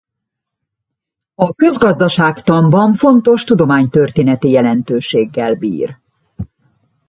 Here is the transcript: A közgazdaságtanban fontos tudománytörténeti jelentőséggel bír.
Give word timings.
A 1.35 1.53
közgazdaságtanban 1.55 2.93
fontos 2.93 3.43
tudománytörténeti 3.43 4.49
jelentőséggel 4.49 5.55
bír. 5.55 5.97